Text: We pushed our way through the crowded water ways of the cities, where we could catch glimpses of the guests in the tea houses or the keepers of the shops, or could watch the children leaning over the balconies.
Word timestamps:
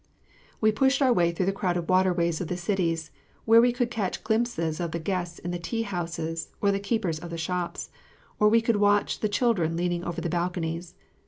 We 0.59 0.71
pushed 0.71 1.03
our 1.03 1.13
way 1.13 1.31
through 1.31 1.45
the 1.45 1.51
crowded 1.53 1.87
water 1.87 2.11
ways 2.11 2.41
of 2.41 2.47
the 2.47 2.57
cities, 2.57 3.11
where 3.45 3.61
we 3.61 3.71
could 3.71 3.91
catch 3.91 4.23
glimpses 4.23 4.79
of 4.79 4.93
the 4.93 4.97
guests 4.99 5.37
in 5.37 5.51
the 5.51 5.59
tea 5.59 5.83
houses 5.83 6.47
or 6.59 6.71
the 6.71 6.79
keepers 6.79 7.19
of 7.19 7.29
the 7.29 7.37
shops, 7.37 7.91
or 8.39 8.49
could 8.61 8.77
watch 8.77 9.19
the 9.19 9.29
children 9.29 9.77
leaning 9.77 10.03
over 10.03 10.19
the 10.19 10.27
balconies. 10.27 10.95